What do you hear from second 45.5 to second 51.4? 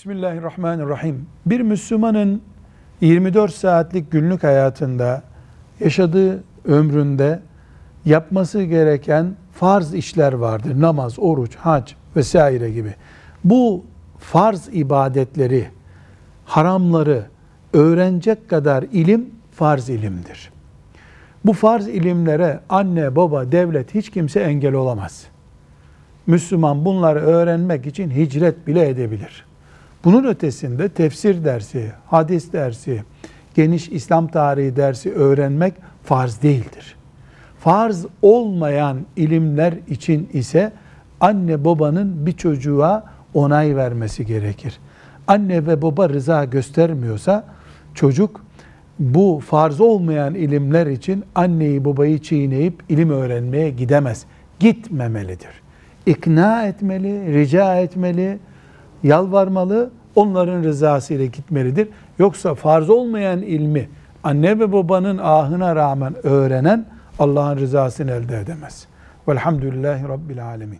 ve baba rıza göstermiyorsa çocuk bu farz olmayan ilimler için